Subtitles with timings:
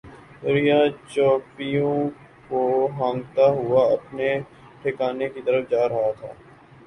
[0.43, 0.79] گڈریا
[1.11, 1.97] چوپایوں
[2.47, 2.61] کو
[2.97, 4.29] ہانکتا ہوا اپنے
[4.81, 6.31] ٹھکانے کی طرف جا رہا تھا۔